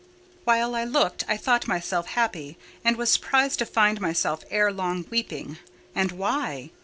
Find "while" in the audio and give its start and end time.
0.45-0.73